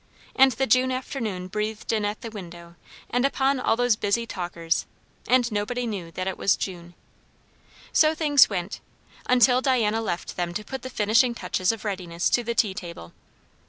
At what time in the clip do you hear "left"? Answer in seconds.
10.01-10.37